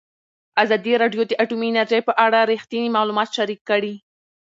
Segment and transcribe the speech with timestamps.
[0.63, 3.93] ازادي راډیو د اټومي انرژي په اړه رښتیني معلومات شریک کړي.